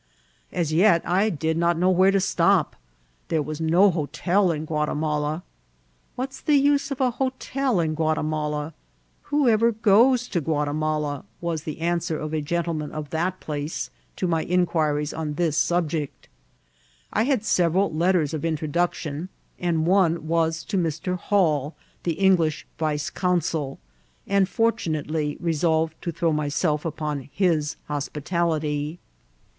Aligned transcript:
As 0.51 0.73
yet 0.73 1.07
I 1.07 1.29
did 1.29 1.57
not 1.59 1.77
know 1.77 1.91
where 1.91 2.09
to 2.09 2.19
stop; 2.19 2.75
there 3.27 3.43
was 3.43 3.61
no 3.61 3.91
ho 3.91 4.07
tel 4.07 4.51
in 4.51 4.65
Ouatimala. 4.65 5.43
What's 6.15 6.41
the 6.41 6.55
use 6.55 6.89
of 6.89 6.99
a 6.99 7.11
hotel 7.11 7.79
in 7.79 7.95
Ouati 7.95 8.25
mala? 8.25 8.73
Who 9.25 9.47
ever 9.47 9.71
goes 9.71 10.27
to 10.29 10.41
Guatimala? 10.41 11.23
was 11.39 11.65
the 11.65 11.81
answer 11.81 12.17
of 12.17 12.33
a 12.33 12.41
gentleman 12.41 12.91
of 12.91 13.11
that 13.11 13.39
place 13.39 13.91
to 14.15 14.25
my 14.27 14.41
inquiries 14.43 15.13
on 15.13 15.35
this 15.35 15.55
sub 15.55 15.91
ject 15.91 16.27
I 17.13 17.21
had 17.25 17.45
several 17.45 17.93
letters 17.93 18.33
of 18.33 18.43
introduction, 18.43 19.29
and 19.59 19.85
one 19.85 20.27
was 20.27 20.63
to 20.63 20.79
Mr. 20.79 21.15
Hall, 21.15 21.75
the 22.01 22.13
English 22.13 22.65
vice 22.79 23.11
consul; 23.11 23.77
and, 24.25 24.47
fortu 24.47 24.93
nately, 24.93 25.37
resolved 25.39 25.93
to 26.01 26.11
throw 26.11 26.33
myself 26.33 26.85
upon 26.85 27.29
his 27.31 27.75
hospitality. 27.87 28.97